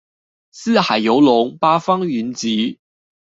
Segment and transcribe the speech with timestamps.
[0.49, 2.79] 四海遊龍，八方雲集